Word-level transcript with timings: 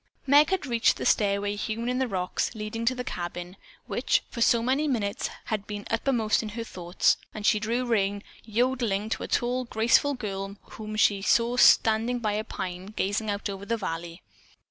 Meg 0.25 0.49
had 0.49 0.65
reached 0.65 0.97
the 0.97 1.05
stairway 1.05 1.55
hewn 1.55 1.87
in 1.87 1.99
the 1.99 2.07
rocks, 2.07 2.55
leading 2.55 2.85
to 2.85 2.95
the 2.95 3.03
cabin, 3.03 3.55
which, 3.85 4.23
for 4.31 4.41
so 4.41 4.63
many 4.63 4.87
minutes 4.87 5.29
had 5.45 5.67
been 5.67 5.85
uppermost 5.91 6.41
in 6.41 6.49
her 6.49 6.63
thoughts, 6.63 7.17
and 7.35 7.45
she 7.45 7.59
drew 7.59 7.85
rein, 7.85 8.23
yodeling 8.43 9.09
to 9.09 9.21
a 9.21 9.27
tall, 9.27 9.63
graceful 9.65 10.15
girl 10.15 10.55
whom 10.71 10.95
she 10.95 11.21
saw 11.21 11.55
standing 11.55 12.17
by 12.17 12.33
a 12.33 12.43
pine 12.43 12.87
gazing 12.87 13.29
out 13.29 13.47
over 13.47 13.63
the 13.63 13.77
valley. 13.77 14.23